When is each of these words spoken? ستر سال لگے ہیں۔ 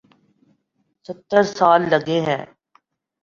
ستر 1.05 1.43
سال 1.57 1.81
لگے 1.91 2.19
ہیں۔ 2.21 2.43